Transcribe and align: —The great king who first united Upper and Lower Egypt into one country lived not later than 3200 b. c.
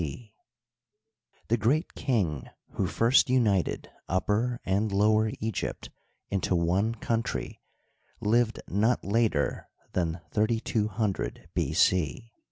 —The 1.49 1.57
great 1.57 1.93
king 1.93 2.49
who 2.71 2.87
first 2.87 3.29
united 3.29 3.91
Upper 4.09 4.59
and 4.65 4.91
Lower 4.91 5.29
Egypt 5.39 5.91
into 6.31 6.55
one 6.55 6.95
country 6.95 7.61
lived 8.19 8.59
not 8.67 9.03
later 9.05 9.69
than 9.93 10.21
3200 10.31 11.49
b. 11.53 11.73
c. 11.73 12.31